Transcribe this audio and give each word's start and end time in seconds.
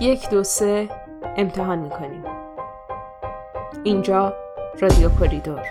یک 0.00 0.30
دو 0.30 0.42
سه 0.44 0.88
امتحان 1.36 1.78
می‌کنیم. 1.78 2.24
اینجا 3.84 4.32
رادیو 4.80 5.08
کوریدور. 5.08 5.62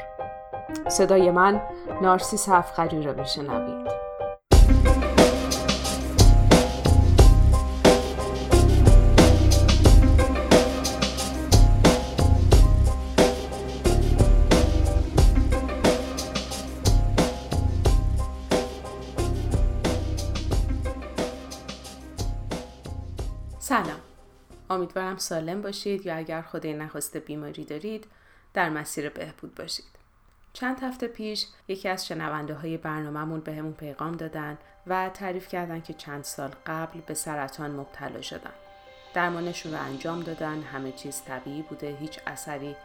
صدای 0.88 1.32
من 1.32 1.62
نارسیس 2.01 2.50
افخری 2.50 3.03
را 3.03 3.14
میشنوید. 3.14 4.05
امیدوارم 24.86 25.18
سالم 25.18 25.62
باشید 25.62 26.06
یا 26.06 26.16
اگر 26.16 26.42
خدای 26.42 26.74
نخواسته 26.74 27.20
بیماری 27.20 27.66
دارید 27.66 28.06
در 28.54 28.70
مسیر 28.70 29.10
بهبود 29.10 29.56
باشید. 29.56 29.86
چند 30.54 30.80
هفته 30.84 31.07
پیش 31.07 31.48
یکی 31.68 31.89
از 31.89 32.07
شنونده 32.07 32.53
های 32.53 32.77
برنامهمون 32.77 33.40
به 33.40 33.53
همون 33.53 33.73
پیغام 33.73 34.12
دادن 34.12 34.57
و 34.88 35.09
تعریف 35.13 35.48
کردن 35.48 35.81
که 35.81 35.93
چند 35.93 36.23
سال 36.23 36.52
قبل 36.66 36.99
به 37.07 37.13
سرطان 37.13 37.71
مبتلا 37.71 38.21
شدن. 38.21 38.52
درمانشون 39.13 39.73
رو 39.73 39.81
انجام 39.81 40.23
دادن 40.23 40.62
همه 40.62 40.91
چیز 40.91 41.21
طبیعی 41.21 41.62
بوده 41.62 41.98
هیچ 41.99 42.20
اثری 42.27 42.76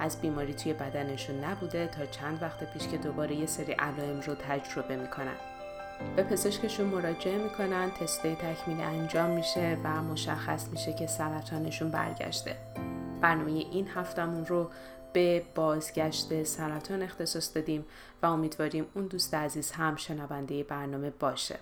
از 0.00 0.20
بیماری 0.20 0.54
توی 0.54 0.72
بدنشون 0.72 1.44
نبوده 1.44 1.86
تا 1.86 2.06
چند 2.06 2.42
وقت 2.42 2.72
پیش 2.72 2.88
که 2.88 2.96
دوباره 2.96 3.34
یه 3.34 3.46
سری 3.46 3.72
علائم 3.72 4.20
رو 4.20 4.34
تجربه 4.34 4.96
می‌کنن. 4.96 5.57
به 6.16 6.22
پزشکشون 6.22 6.86
مراجعه 6.86 7.38
می‌کنن 7.38 7.90
تستای 7.90 8.34
تکمیلی 8.34 8.82
انجام 8.82 9.30
میشه 9.30 9.78
و 9.84 10.02
مشخص 10.02 10.68
میشه 10.68 10.92
که 10.92 11.06
سرطانشون 11.06 11.90
برگشته. 11.90 12.56
برنامه 13.20 13.50
این 13.50 13.88
هفتمون 13.88 14.46
رو 14.46 14.70
به 15.12 15.42
بازگشت 15.54 16.42
سرطان 16.42 17.02
اختصاص 17.02 17.56
دادیم 17.56 17.84
و 18.22 18.26
امیدواریم 18.26 18.86
اون 18.94 19.06
دوست 19.06 19.34
عزیز 19.34 19.70
هم 19.70 19.96
شنونده 19.96 20.62
برنامه 20.62 21.10
باشه. 21.10 21.58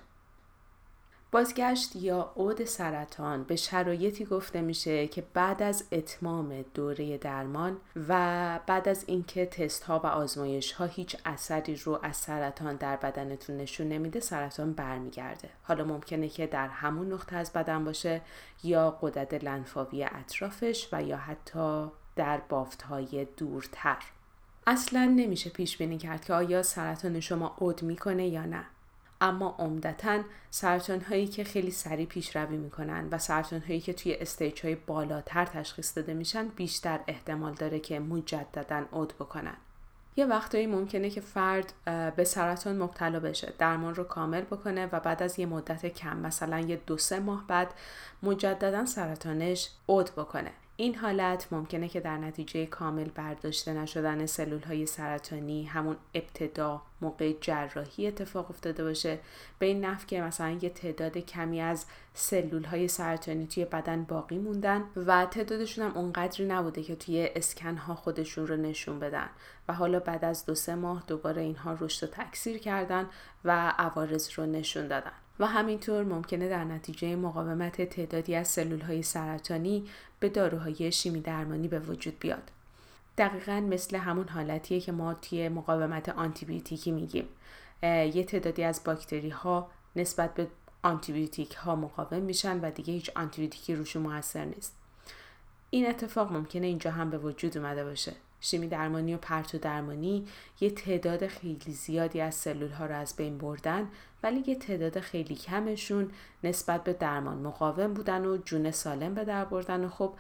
بازگشت 1.37 1.97
یا 1.97 2.33
عود 2.37 2.65
سرطان 2.65 3.45
به 3.45 3.57
شرایطی 3.57 4.25
گفته 4.25 4.61
میشه 4.61 5.07
که 5.07 5.25
بعد 5.35 5.63
از 5.63 5.85
اتمام 5.93 6.63
دوره 6.75 7.19
درمان 7.19 7.77
و 8.09 8.61
بعد 8.67 8.89
از 8.89 9.05
اینکه 9.07 9.47
تست 9.47 9.83
ها 9.83 9.99
و 9.99 10.07
آزمایش 10.07 10.73
ها 10.73 10.85
هیچ 10.85 11.17
اثری 11.25 11.77
رو 11.77 11.99
از 12.03 12.17
سرطان 12.17 12.77
در 12.77 12.97
بدنتون 12.97 13.57
نشون 13.57 13.89
نمیده 13.89 14.21
سرطان 14.21 14.73
برمیگرده. 14.73 15.49
حالا 15.63 15.85
ممکنه 15.85 16.29
که 16.29 16.47
در 16.47 16.69
همون 16.69 17.13
نقطه 17.13 17.37
از 17.37 17.53
بدن 17.53 17.85
باشه 17.85 18.21
یا 18.65 18.99
قدرت 19.03 19.45
لنفاوی 19.45 20.05
اطرافش 20.05 20.89
و 20.93 21.03
یا 21.03 21.17
حتی 21.17 21.87
در 22.17 22.41
بافت 22.49 22.83
های 22.83 23.27
دورتر. 23.37 23.99
اصلا 24.67 25.05
نمیشه 25.05 25.51
پیش 25.51 25.77
بینی 25.77 25.99
کرد 25.99 26.25
که 26.25 26.35
آیا 26.35 26.63
سرطان 26.63 27.21
شما 27.21 27.57
عود 27.61 27.83
می‌کنه 27.83 28.27
یا 28.29 28.45
نه. 28.45 28.65
اما 29.21 29.57
عمدتا 29.59 30.23
سرطان 30.51 31.01
هایی 31.01 31.27
که 31.27 31.45
خیلی 31.45 31.71
سریع 31.71 32.07
پیشروی 32.07 32.57
می‌کنن 32.57 33.09
و 33.11 33.19
سرطان 33.19 33.61
هایی 33.61 33.81
که 33.81 33.93
توی 33.93 34.15
استیج 34.15 34.61
های 34.61 34.75
بالاتر 34.75 35.45
تشخیص 35.45 35.97
داده 35.97 36.15
میشن 36.15 36.49
بیشتر 36.49 37.01
احتمال 37.07 37.55
داره 37.55 37.81
که 37.81 38.01
مجددا 38.01 38.85
عود 38.93 39.13
بکنن. 39.13 39.57
یه 40.17 40.27
وقتایی 40.27 40.67
ممکنه 40.67 41.11
که 41.11 41.21
فرد 41.21 41.73
به 42.17 42.25
سرطان 42.25 42.83
مبتلا 42.83 43.21
بشه 43.21 43.53
درمان 43.59 43.95
رو 43.95 44.05
کامل 44.05 44.41
بکنه 44.41 44.89
و 44.93 45.01
بعد 45.01 45.23
از 45.23 45.39
یه 45.39 45.47
مدت 45.47 45.87
کم 45.87 46.17
مثلا 46.17 46.61
یه 46.61 46.81
دو 46.87 46.99
سه 46.99 47.19
ماه 47.19 47.45
بعد 47.49 47.75
مجددا 48.23 48.87
سرطانش 48.87 49.71
عود 49.89 50.11
بکنه. 50.11 50.53
این 50.79 50.95
حالت 50.95 51.47
ممکنه 51.51 51.89
که 51.89 52.01
در 52.01 52.19
نتیجه 52.19 52.67
کامل 52.67 53.09
برداشته 53.15 53.73
نشدن 53.73 54.27
سلول 54.27 54.63
های 54.63 54.87
سرطانی 54.87 55.65
همون 55.65 55.97
ابتدا 56.15 56.83
موقع 57.01 57.33
جراحی 57.41 58.07
اتفاق 58.07 58.51
افتاده 58.51 58.85
باشه. 58.85 59.19
به 59.59 59.67
این 59.67 59.85
نفع 59.85 60.07
که 60.07 60.21
مثلا 60.21 60.51
یه 60.51 60.71
تعداد 60.71 61.19
کمی 61.19 61.61
از 61.61 61.87
سلول 62.15 62.65
های 62.65 62.89
سرطانی 62.89 63.47
توی 63.47 63.65
بدن 63.65 64.05
باقی 64.05 64.39
موندن 64.39 64.85
و 64.97 65.27
تعدادشون 65.27 65.85
هم 65.85 65.97
اونقدری 65.97 66.47
نبوده 66.47 66.83
که 66.83 66.97
توی 66.97 67.29
اسکن 67.35 67.77
ها 67.77 67.95
خودشون 67.95 68.47
رو 68.47 68.57
نشون 68.57 68.99
بدن 68.99 69.29
و 69.69 69.73
حالا 69.73 70.01
بعد 70.01 70.25
از 70.25 70.47
دو 70.47 70.55
سه 70.55 70.75
ماه 70.75 71.05
دوباره 71.07 71.43
اینها 71.43 71.77
رشد 71.81 72.09
و 72.09 72.11
تکثیر 72.13 72.59
کردن 72.59 73.09
و 73.45 73.75
عوارض 73.79 74.31
رو 74.39 74.47
نشون 74.47 74.89
دادن. 74.89 75.13
و 75.41 75.47
همینطور 75.47 76.05
ممکنه 76.05 76.49
در 76.49 76.65
نتیجه 76.65 77.17
مقاومت 77.17 77.83
تعدادی 77.83 78.35
از 78.35 78.49
سلول 78.49 78.81
های 78.81 79.03
سرطانی 79.03 79.85
به 80.21 80.29
داروهای 80.29 80.93
شیمی 80.93 81.21
درمانی 81.21 81.69
به 81.69 81.81
وجود 81.81 82.19
بیاد. 82.19 82.51
دقیقا 83.19 83.61
مثل 83.61 83.97
همون 83.97 84.29
حالتیه 84.29 84.81
که 84.81 84.93
ما 84.93 85.15
توی 85.15 85.49
مقاومت 85.49 86.09
آنتیبیوتیکی 86.09 86.91
میگیم. 86.91 87.29
یه 87.83 88.25
تعدادی 88.25 88.65
از 88.65 88.81
باکتری 88.85 89.31
ها 89.31 89.71
نسبت 89.97 90.35
به 90.35 90.47
آنتیبیوتیک 90.83 91.55
ها 91.55 91.77
مقاوم 91.77 92.23
میشن 92.23 92.61
و 92.61 92.71
دیگه 92.71 92.93
هیچ 92.93 93.11
آنتیبیوتیکی 93.17 93.75
روشون 93.75 94.03
موثر 94.03 94.45
نیست. 94.45 94.77
این 95.71 95.87
اتفاق 95.89 96.33
ممکنه 96.33 96.67
اینجا 96.67 96.91
هم 96.91 97.11
به 97.11 97.19
وجود 97.19 97.59
اومده 97.59 97.85
باشه. 97.85 98.13
شیمی 98.41 98.69
درمانی 98.69 99.15
و 99.15 99.19
پرتو 99.19 99.59
درمانی 99.59 100.27
یه 100.61 100.71
تعداد 100.71 101.27
خیلی 101.27 101.73
زیادی 101.73 102.21
از 102.21 102.35
سلول 102.35 102.71
ها 102.71 102.87
رو 102.87 102.95
از 102.95 103.17
بین 103.17 103.39
بردن 103.39 103.89
ولی 104.23 104.45
یه 104.47 104.55
تعداد 104.55 105.01
خیلی 105.01 105.35
کمشون 105.35 106.11
نسبت 106.45 106.85
به 106.85 106.93
درمان 106.93 107.39
مقاوم 107.39 107.95
بودن 107.95 108.25
و 108.25 108.37
جون 108.37 108.71
سالم 108.71 109.15
به 109.15 109.25
در 109.25 109.45
بردن 109.45 109.85
و 109.85 109.89
خب 109.89 110.15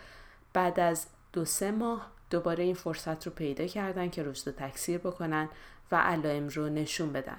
بعد 0.53 0.81
از 0.81 1.07
دو 1.33 1.45
سه 1.45 1.71
ماه 1.71 2.11
دوباره 2.31 2.65
این 2.65 2.75
فرصت 2.75 3.27
رو 3.27 3.33
پیدا 3.33 3.67
کردن 3.67 4.11
که 4.11 4.23
رشد 4.23 4.49
و 4.49 4.53
تکثیر 4.53 4.99
بکنن 4.99 5.49
و 5.93 5.97
علائم 5.97 6.49
رو 6.49 6.69
نشون 6.69 7.13
بدن. 7.13 7.39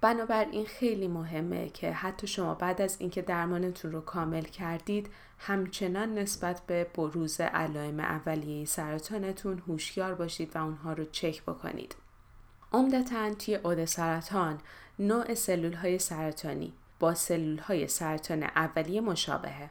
بنابراین 0.00 0.66
خیلی 0.66 1.08
مهمه 1.08 1.68
که 1.68 1.92
حتی 1.92 2.26
شما 2.26 2.54
بعد 2.54 2.82
از 2.82 2.96
اینکه 2.98 3.22
درمانتون 3.22 3.92
رو 3.92 4.00
کامل 4.00 4.42
کردید 4.42 5.10
همچنان 5.38 6.18
نسبت 6.18 6.60
به 6.66 6.86
بروز 6.94 7.40
علائم 7.40 8.00
اولیه 8.00 8.64
سرطانتون 8.64 9.62
هوشیار 9.68 10.14
باشید 10.14 10.56
و 10.56 10.64
اونها 10.64 10.92
رو 10.92 11.04
چک 11.04 11.42
بکنید. 11.42 11.96
عمدتا 12.72 13.34
توی 13.34 13.54
عود 13.54 13.84
سرطان 13.84 14.60
نوع 14.98 15.34
سلول 15.34 15.72
های 15.72 15.98
سرطانی 15.98 16.72
با 17.00 17.14
سلول 17.14 17.58
های 17.58 17.88
سرطان 17.88 18.42
اولیه 18.42 19.00
مشابهه 19.00 19.70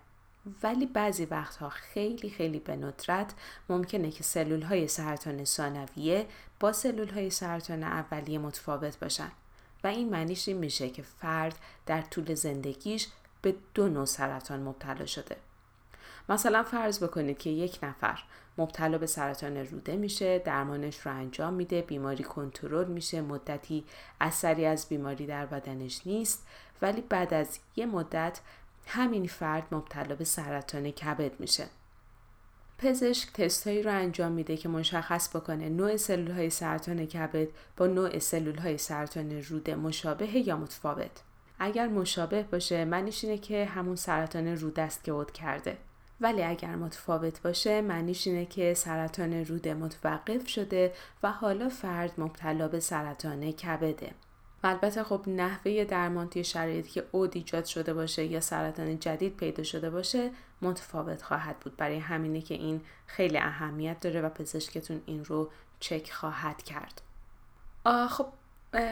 ولی 0.63 0.85
بعضی 0.85 1.25
وقتها 1.25 1.69
خیلی 1.69 2.29
خیلی 2.29 2.59
به 2.59 2.75
ندرت 2.75 3.33
ممکنه 3.69 4.11
که 4.11 4.23
سلول 4.23 4.61
های 4.61 4.87
سرطان 4.87 5.45
ثانویه 5.45 6.25
با 6.59 6.73
سلول 6.73 7.09
های 7.09 7.29
سرطان 7.29 7.83
اولیه 7.83 8.39
متفاوت 8.39 8.99
باشن 8.99 9.31
و 9.83 9.87
این 9.87 10.09
معنیش 10.09 10.47
این 10.47 10.57
میشه 10.57 10.89
که 10.89 11.01
فرد 11.01 11.59
در 11.85 12.01
طول 12.01 12.33
زندگیش 12.33 13.07
به 13.41 13.55
دو 13.73 13.89
نوع 13.89 14.05
سرطان 14.05 14.59
مبتلا 14.59 15.05
شده. 15.05 15.35
مثلا 16.29 16.63
فرض 16.63 17.03
بکنید 17.03 17.37
که 17.37 17.49
یک 17.49 17.79
نفر 17.83 18.23
مبتلا 18.57 18.97
به 18.97 19.07
سرطان 19.07 19.57
روده 19.57 19.95
میشه 19.95 20.39
درمانش 20.39 20.99
رو 20.99 21.11
انجام 21.11 21.53
میده 21.53 21.81
بیماری 21.81 22.23
کنترل 22.23 22.87
میشه 22.87 23.21
مدتی 23.21 23.85
اثری 24.21 24.65
از 24.65 24.89
بیماری 24.89 25.25
در 25.25 25.45
بدنش 25.45 26.01
نیست 26.05 26.47
ولی 26.81 27.01
بعد 27.01 27.33
از 27.33 27.59
یه 27.75 27.85
مدت 27.85 28.39
همین 28.87 29.27
فرد 29.27 29.63
مبتلا 29.71 30.15
به 30.15 30.25
سرطان 30.25 30.91
کبد 30.91 31.39
میشه. 31.39 31.67
پزشک 32.77 33.33
تستهایی 33.33 33.83
رو 33.83 33.91
انجام 33.91 34.31
میده 34.31 34.57
که 34.57 34.69
مشخص 34.69 35.35
بکنه 35.35 35.69
نوع 35.69 35.97
سلول 35.97 36.31
های 36.31 36.49
سرطان 36.49 37.05
کبد 37.05 37.47
با 37.77 37.87
نوع 37.87 38.19
سلول 38.19 38.57
های 38.57 38.77
سرطان 38.77 39.31
روده 39.31 39.75
مشابه 39.75 40.47
یا 40.47 40.57
متفاوت. 40.57 41.11
اگر 41.59 41.87
مشابه 41.87 42.43
باشه 42.43 42.85
معنیش 42.85 43.23
اینه 43.23 43.37
که 43.37 43.65
همون 43.65 43.95
سرطان 43.95 44.47
روده 44.47 44.81
است 44.81 45.03
که 45.03 45.11
عود 45.11 45.31
کرده. 45.31 45.77
ولی 46.21 46.43
اگر 46.43 46.75
متفاوت 46.75 47.41
باشه 47.41 47.81
معنیش 47.81 48.27
اینه 48.27 48.45
که 48.45 48.73
سرطان 48.73 49.33
روده 49.33 49.73
متوقف 49.73 50.47
شده 50.47 50.93
و 51.23 51.31
حالا 51.31 51.69
فرد 51.69 52.11
مبتلا 52.17 52.67
به 52.67 52.79
سرطان 52.79 53.51
کبده. 53.51 54.11
البته 54.63 55.03
خب 55.03 55.21
نحوه 55.27 55.83
درمان 55.83 56.29
توی 56.29 56.43
شرایطی 56.43 56.89
که 56.89 57.05
عود 57.13 57.31
ایجاد 57.35 57.65
شده 57.65 57.93
باشه 57.93 58.25
یا 58.25 58.39
سرطان 58.39 58.99
جدید 58.99 59.37
پیدا 59.37 59.63
شده 59.63 59.89
باشه 59.89 60.31
متفاوت 60.61 61.21
خواهد 61.21 61.59
بود. 61.59 61.77
برای 61.77 61.97
همینه 61.97 62.41
که 62.41 62.53
این 62.53 62.81
خیلی 63.05 63.37
اهمیت 63.37 63.99
داره 63.99 64.21
و 64.21 64.29
پزشکتون 64.29 65.01
این 65.05 65.25
رو 65.25 65.49
چک 65.79 66.11
خواهد 66.11 66.63
کرد. 66.63 67.01
خب 68.09 68.27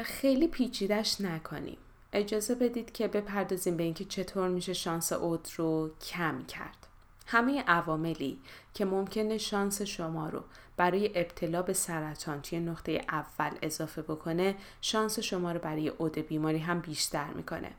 خیلی 0.03 0.47
پیچیدش 0.47 1.21
نکنیم. 1.21 1.77
اجازه 2.13 2.55
بدید 2.55 2.91
که 2.91 3.07
بپردازیم 3.07 3.77
به 3.77 3.83
اینکه 3.83 4.05
چطور 4.05 4.49
میشه 4.49 4.73
شانس 4.73 5.13
عود 5.13 5.47
رو 5.55 5.91
کم 6.11 6.43
کرد. 6.43 6.87
همه 7.25 7.63
عواملی 7.67 8.39
که 8.73 8.85
ممکنه 8.85 9.37
شانس 9.37 9.81
شما 9.81 10.29
رو 10.29 10.43
برای 10.77 11.19
ابتلا 11.19 11.61
به 11.61 11.73
سرطان 11.73 12.41
توی 12.41 12.59
نقطه 12.59 13.01
اول 13.09 13.51
اضافه 13.61 14.01
بکنه 14.01 14.55
شانس 14.81 15.19
شما 15.19 15.51
رو 15.51 15.59
برای 15.59 15.87
عود 15.87 16.17
بیماری 16.17 16.59
هم 16.59 16.79
بیشتر 16.79 17.27
می‌کنه. 17.33 17.71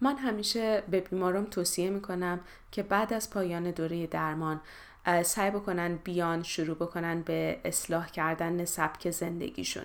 من 0.00 0.16
همیشه 0.16 0.82
به 0.90 1.00
بیمارم 1.00 1.44
توصیه 1.44 1.90
می‌کنم 1.90 2.40
که 2.72 2.82
بعد 2.82 3.12
از 3.12 3.30
پایان 3.30 3.70
دوره 3.70 4.06
درمان 4.06 4.60
سعی 5.22 5.50
بکنن 5.50 5.96
بیان 5.96 6.42
شروع 6.42 6.76
بکنن 6.76 7.22
به 7.22 7.60
اصلاح 7.64 8.08
کردن 8.08 8.64
سبک 8.64 9.10
زندگیشون. 9.10 9.84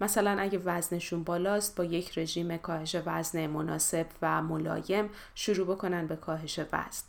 مثلا 0.00 0.40
اگه 0.40 0.60
وزنشون 0.64 1.24
بالاست 1.24 1.76
با 1.76 1.84
یک 1.84 2.18
رژیم 2.18 2.56
کاهش 2.56 2.96
وزن 3.06 3.46
مناسب 3.46 4.06
و 4.22 4.42
ملایم 4.42 5.10
شروع 5.34 5.66
بکنن 5.66 6.06
به 6.06 6.16
کاهش 6.16 6.58
وزن. 6.58 7.04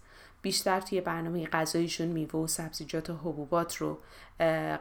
بیشتر 0.45 0.81
توی 0.81 1.01
برنامه 1.01 1.47
غذاییشون 1.47 2.07
میوه 2.07 2.39
و 2.39 2.47
سبزیجات 2.47 3.09
و 3.09 3.13
حبوبات 3.13 3.75
رو 3.75 3.97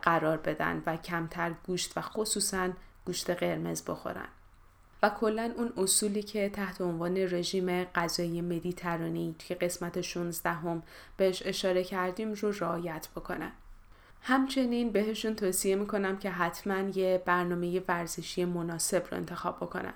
قرار 0.02 0.36
بدن 0.36 0.82
و 0.86 0.96
کمتر 0.96 1.52
گوشت 1.66 1.92
و 1.96 2.00
خصوصا 2.00 2.68
گوشت 3.04 3.30
قرمز 3.30 3.82
بخورن. 3.84 4.28
و 5.02 5.10
کلا 5.10 5.52
اون 5.56 5.72
اصولی 5.76 6.22
که 6.22 6.48
تحت 6.48 6.80
عنوان 6.80 7.16
رژیم 7.16 7.84
غذایی 7.84 8.40
مدیترانی 8.40 9.34
توی 9.38 9.56
قسمت 9.56 10.00
16 10.00 10.50
هم 10.50 10.82
بهش 11.16 11.42
اشاره 11.46 11.84
کردیم 11.84 12.32
رو 12.32 12.50
رعایت 12.50 13.08
بکنن. 13.16 13.52
همچنین 14.22 14.92
بهشون 14.92 15.34
توصیه 15.34 15.76
می‌کنم 15.76 16.18
که 16.18 16.30
حتما 16.30 16.80
یه 16.80 17.22
برنامه 17.26 17.82
ورزشی 17.88 18.44
مناسب 18.44 19.06
رو 19.10 19.16
انتخاب 19.16 19.56
بکنن. 19.56 19.94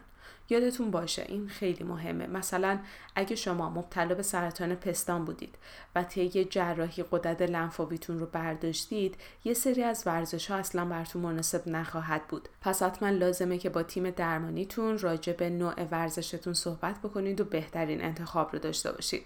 یادتون 0.50 0.90
باشه 0.90 1.24
این 1.28 1.48
خیلی 1.48 1.84
مهمه. 1.84 2.26
مثلا 2.26 2.78
اگه 3.14 3.36
شما 3.36 3.70
مبتلا 3.70 4.14
به 4.14 4.22
سرطان 4.22 4.74
پستان 4.74 5.24
بودید 5.24 5.54
و 5.94 6.02
طی 6.02 6.44
جراحی 6.44 7.04
قدرت 7.10 7.42
لنفاویتون 7.42 8.18
رو 8.18 8.26
برداشتید 8.26 9.16
یه 9.44 9.54
سری 9.54 9.82
از 9.82 10.02
ورزش 10.06 10.50
ها 10.50 10.56
اصلا 10.56 10.84
براتون 10.84 11.22
مناسب 11.22 11.68
نخواهد 11.68 12.28
بود. 12.28 12.48
پس 12.60 12.82
حتما 12.82 13.10
لازمه 13.10 13.58
که 13.58 13.70
با 13.70 13.82
تیم 13.82 14.10
درمانیتون 14.10 14.98
راجع 14.98 15.32
به 15.32 15.50
نوع 15.50 15.84
ورزشتون 15.84 16.54
صحبت 16.54 16.98
بکنید 16.98 17.40
و 17.40 17.44
بهترین 17.44 18.04
انتخاب 18.04 18.52
رو 18.52 18.58
داشته 18.58 18.92
باشید. 18.92 19.22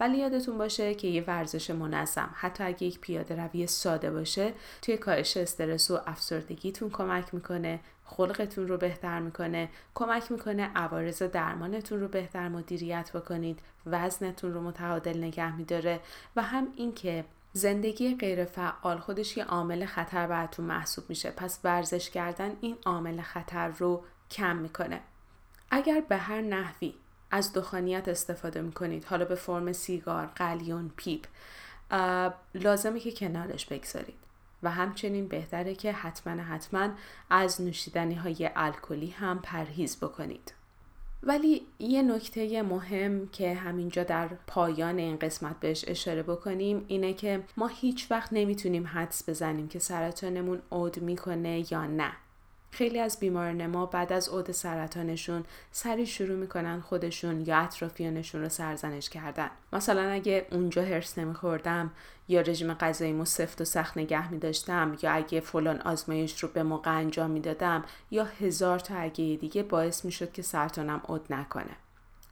ولی 0.00 0.18
یادتون 0.18 0.58
باشه 0.58 0.94
که 0.94 1.08
یه 1.08 1.24
ورزش 1.26 1.70
منظم 1.70 2.30
حتی 2.34 2.64
اگه 2.64 2.86
یک 2.86 3.00
پیاده 3.00 3.36
روی 3.36 3.66
ساده 3.66 4.10
باشه 4.10 4.52
توی 4.82 4.96
کاهش 4.96 5.36
استرس 5.36 5.90
و 5.90 6.00
افسردگیتون 6.06 6.90
کمک 6.90 7.34
می‌کنه 7.34 7.80
خلقتون 8.04 8.68
رو 8.68 8.76
بهتر 8.76 9.20
می‌کنه 9.20 9.68
کمک 9.94 10.32
می‌کنه 10.32 10.70
عوارض 10.74 11.22
درمانتون 11.22 12.00
رو 12.00 12.08
بهتر 12.08 12.48
مدیریت 12.48 13.10
بکنید 13.14 13.58
وزنتون 13.86 14.54
رو 14.54 14.60
متعادل 14.60 15.18
نگه 15.24 15.56
میداره 15.56 16.00
و 16.36 16.42
هم 16.42 16.68
اینکه 16.76 17.24
زندگی 17.52 18.16
غیر 18.16 18.44
فعال 18.44 18.98
خودش 18.98 19.36
یه 19.36 19.44
عامل 19.44 19.86
خطر 19.86 20.26
براتون 20.26 20.64
محسوب 20.64 21.04
میشه. 21.08 21.30
پس 21.30 21.60
ورزش 21.64 22.10
کردن 22.10 22.56
این 22.60 22.76
عامل 22.86 23.20
خطر 23.20 23.68
رو 23.68 24.04
کم 24.30 24.56
می‌کنه. 24.56 25.00
اگر 25.70 26.02
به 26.08 26.16
هر 26.16 26.40
نحوی 26.40 26.94
از 27.30 27.52
دخانیت 27.52 28.08
استفاده 28.08 28.60
می‌کنید. 28.60 29.04
حالا 29.04 29.24
به 29.24 29.34
فرم 29.34 29.72
سیگار، 29.72 30.26
قلیون، 30.26 30.90
پیپ 30.96 31.24
لازمه 32.54 33.00
که 33.00 33.12
کنارش 33.12 33.66
بگذارید. 33.66 34.14
و 34.62 34.70
همچنین 34.70 35.28
بهتره 35.28 35.74
که 35.74 35.92
حتما 35.92 36.42
حتما 36.42 36.88
از 37.30 37.60
نوشیدنی 37.60 38.14
های 38.14 38.50
الکلی 38.56 39.10
هم 39.10 39.38
پرهیز 39.42 39.96
بکنید. 39.96 40.52
ولی 41.22 41.66
یه 41.78 42.02
نکته 42.02 42.62
مهم 42.62 43.28
که 43.28 43.54
همینجا 43.54 44.04
در 44.04 44.28
پایان 44.46 44.98
این 44.98 45.16
قسمت 45.16 45.60
بهش 45.60 45.84
اشاره 45.88 46.22
بکنیم 46.22 46.84
اینه 46.88 47.12
که 47.14 47.42
ما 47.56 47.66
هیچ 47.66 48.10
وقت 48.10 48.32
نمی‌تونیم 48.32 48.86
حدس 48.86 49.28
بزنیم 49.28 49.68
که 49.68 49.78
سرطانمون 49.78 50.62
عود 50.70 51.02
می‌کنه 51.02 51.72
یا 51.72 51.86
نه. 51.86 52.12
خیلی 52.70 52.98
از 52.98 53.20
بیماران 53.20 53.66
ما 53.66 53.86
بعد 53.86 54.12
از 54.12 54.28
عود 54.28 54.50
سرطانشون 54.50 55.44
سری 55.72 56.06
شروع 56.06 56.36
می‌کنن 56.36 56.80
خودشون 56.80 57.40
یا 57.46 57.58
اطرافیانشون 57.58 58.40
رو 58.40 58.48
سرزنش 58.48 59.08
کردن. 59.08 59.50
مثلا 59.72 60.10
اگه 60.10 60.46
اونجا 60.50 60.82
هرس 60.82 61.18
نمیخوردم 61.18 61.90
یا 62.28 62.40
رژیم 62.40 62.74
غذایی 62.74 63.24
سفت 63.24 63.60
و 63.60 63.64
سخت 63.64 63.98
نگه 63.98 64.32
میداشتم 64.32 64.96
یا 65.02 65.12
اگه 65.12 65.40
فلان 65.40 65.80
آزمایش 65.80 66.42
رو 66.42 66.48
به 66.48 66.62
موقع 66.62 66.96
انجام 66.96 67.30
می‌دادم 67.30 67.84
یا 68.10 68.24
هزار 68.24 68.78
تا 68.78 68.94
اگه 68.94 69.38
دیگه 69.40 69.62
باعث 69.62 70.04
می‌شد 70.04 70.32
که 70.32 70.42
سرطانم 70.42 71.00
عود 71.08 71.26
نکنه. 71.30 71.76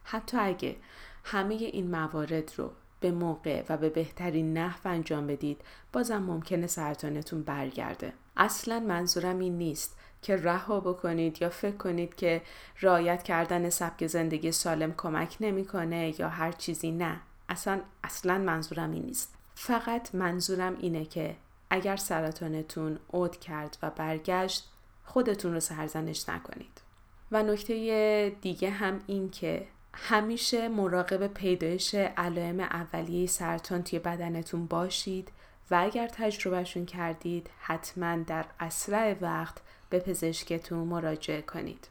حتی 0.03 0.37
اگه 0.37 0.75
همه 1.23 1.53
این 1.53 1.91
موارد 1.91 2.51
رو 2.57 2.71
به 2.99 3.11
موقع 3.11 3.63
و 3.69 3.77
به 3.77 3.89
بهترین 3.89 4.57
نحو 4.57 4.79
انجام 4.85 5.27
بدید 5.27 5.61
بازم 5.93 6.17
ممکنه 6.17 6.67
سرطانتون 6.67 7.43
برگرده. 7.43 8.13
اصلا 8.39 8.79
منظورم 8.79 9.39
این 9.39 9.57
نیست 9.57 9.97
که 10.21 10.35
رها 10.35 10.79
بکنید 10.79 11.41
یا 11.41 11.49
فکر 11.49 11.77
کنید 11.77 12.15
که 12.15 12.41
رعایت 12.81 13.23
کردن 13.23 13.69
سبک 13.69 14.07
زندگی 14.07 14.51
سالم 14.51 14.93
کمک 14.97 15.37
نمی‌کنه 15.39 16.19
یا 16.19 16.29
هر 16.29 16.51
چیزی 16.51 16.91
نه. 16.91 17.19
اصلا 17.49 17.81
اصلا 18.03 18.37
منظورم 18.37 18.91
این 18.91 19.03
نیست. 19.03 19.35
فقط 19.55 20.15
منظورم 20.15 20.75
اینه 20.79 21.05
که 21.05 21.35
اگر 21.69 21.95
سرطانتون 21.95 22.99
عود 23.13 23.39
کرد 23.39 23.77
و 23.81 23.89
برگشت 23.89 24.69
خودتون 25.03 25.53
رو 25.53 25.59
سرزنش 25.59 26.29
نکنید. 26.29 26.81
و 27.31 27.43
نکته 27.43 28.35
دیگه 28.41 28.69
هم 28.69 28.99
این 29.07 29.29
که 29.29 29.67
همیشه 29.93 30.67
مراقب 30.67 31.27
پیدایش 31.27 31.95
علائم 31.95 32.59
اولیه 32.59 33.27
سرطان 33.27 33.83
توی 33.83 33.99
بدنتون 33.99 34.65
باشید. 34.65 35.31
و 35.71 35.75
اگر 35.79 36.07
تجربهشون 36.07 36.85
کردید 36.85 37.49
حتما 37.59 38.15
در 38.17 38.45
اسرع 38.59 39.15
وقت 39.21 39.57
به 39.89 39.99
پزشکتون 39.99 40.87
مراجعه 40.87 41.41
کنید. 41.41 41.87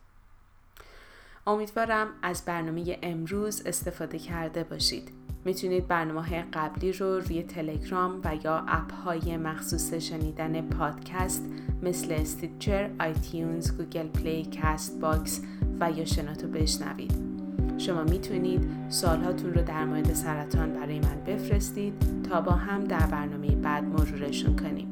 امیدوارم 1.46 2.08
از 2.22 2.44
برنامه 2.44 2.98
امروز 3.02 3.62
استفاده 3.66 4.18
کرده 4.18 4.64
باشید. 4.64 5.12
می‌تونید 5.44 5.88
برنامه 5.88 6.42
قبلی 6.52 6.92
رو 6.92 7.20
روی 7.20 7.42
تلگرام 7.42 8.20
و 8.24 8.36
یا 8.44 8.64
اپ 8.68 8.92
های 8.92 9.36
مخصوص 9.36 9.94
شنیدن 9.94 10.68
پادکست 10.68 11.44
مثل 11.82 12.12
Stitcher، 12.12 12.90
iTunes، 13.00 13.76
Google 13.76 14.08
Play، 14.08 14.50
Castbox 14.62 15.40
و 15.80 15.90
یا 15.90 16.04
شناتو 16.04 16.48
بشنوید. 16.48 17.27
شما 17.78 18.04
می‌تونید 18.04 18.60
سوالهاتون 18.88 19.54
رو 19.54 19.62
در 19.62 19.84
مورد 19.84 20.12
سرطان 20.12 20.72
برای 20.72 21.00
من 21.00 21.16
بفرستید 21.26 21.92
تا 22.30 22.40
با 22.40 22.52
هم 22.52 22.84
در 22.84 23.06
برنامه 23.06 23.56
بعد 23.56 23.84
مرورشون 23.84 24.56
کنیم. 24.56 24.86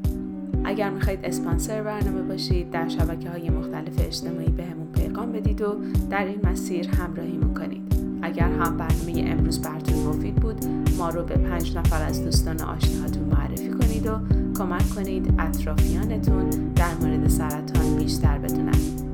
اگر 0.65 0.91
می‌خواید 0.91 1.21
اسپانسر 1.25 1.83
برنامه 1.83 2.23
باشید 2.23 2.71
در 2.71 2.89
شبکه 2.89 3.31
های 3.31 3.51
مختلف 3.51 4.07
اجتماعی 4.07 4.51
بهمون 4.51 4.87
پیغام 4.93 5.33
بدید 5.33 5.63
و 5.63 5.77
در 6.11 6.25
این 6.25 6.41
مسیر 6.45 6.89
همراهی 6.89 7.37
می‌کنید 7.37 7.83
اگر 8.23 8.49
هم 8.49 8.77
برنامه 8.77 9.31
امروز 9.31 9.63
براتون 9.63 9.99
مفید 9.99 10.35
بود 10.35 10.65
ما 10.99 11.11
رو 11.11 11.23
به 11.23 11.35
پنج 11.35 11.77
نفر 11.77 12.03
از 12.03 12.25
دوستان 12.25 12.61
آشناهاتون 12.61 13.23
معرفی 13.23 13.69
کنید 13.69 14.07
و 14.07 14.19
کمک 14.59 14.91
کنید 14.91 15.35
اطرافیانتون 15.39 16.51
در 16.75 16.95
مورد 16.95 17.29
سرطان 17.29 17.97
بیشتر 17.99 18.39
بدونن 18.39 19.07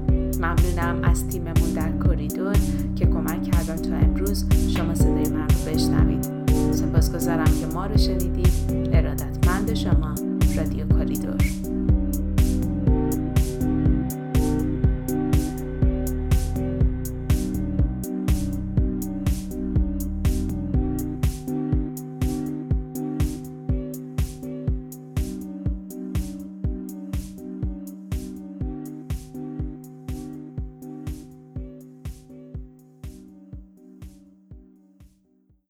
ممنونم 0.42 1.04
از 1.04 1.28
تیممون 1.28 1.73
در 1.75 1.90
کوریدور 1.90 2.56
که 2.97 3.06
کمک 3.06 3.41
کردن 3.76 3.91
تا 3.91 4.07
امروز 4.07 4.45
شما 4.76 4.95
صدای 4.95 5.29
من 5.29 5.49
رو 5.49 5.73
بشنوید. 5.73 6.26
سپاسگزارم 6.73 7.45
که 7.45 7.67
ما 7.75 7.87
رو 7.87 7.99
شنیدید. 7.99 8.52
ارادتمند 8.93 9.75
شما 9.75 10.14
رادیو 10.57 10.88
کوریدور 10.88 11.37